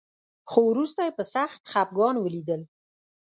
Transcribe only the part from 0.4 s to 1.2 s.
خو وروسته يې